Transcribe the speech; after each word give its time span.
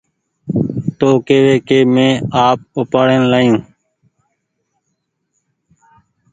تو 0.97 1.07
ڪيوي 1.27 1.55
ڪي 1.67 1.79
مينٚ 1.93 2.21
آپ 2.47 2.59
اُپآڙين 2.79 3.23
لآيو 3.31 3.57